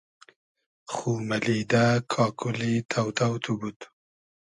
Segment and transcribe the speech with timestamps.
[0.93, 3.79] خو مئلیدۂ کاکولی تۆ تۆ تو بود